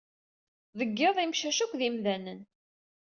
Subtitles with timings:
[0.77, 2.39] Deg yiḍ, imcac akk d idemdamen.